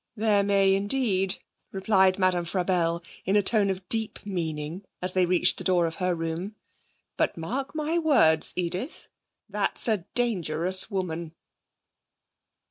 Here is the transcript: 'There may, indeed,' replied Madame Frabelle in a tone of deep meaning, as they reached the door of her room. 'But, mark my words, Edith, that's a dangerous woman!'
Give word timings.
'There 0.15 0.41
may, 0.43 0.73
indeed,' 0.73 1.37
replied 1.71 2.17
Madame 2.17 2.43
Frabelle 2.43 3.03
in 3.23 3.35
a 3.35 3.43
tone 3.43 3.69
of 3.69 3.87
deep 3.87 4.17
meaning, 4.25 4.83
as 4.99 5.13
they 5.13 5.27
reached 5.27 5.57
the 5.59 5.63
door 5.63 5.85
of 5.85 5.97
her 6.01 6.15
room. 6.15 6.55
'But, 7.17 7.37
mark 7.37 7.75
my 7.75 7.99
words, 7.99 8.51
Edith, 8.55 9.09
that's 9.47 9.87
a 9.87 10.07
dangerous 10.15 10.89
woman!' 10.89 11.33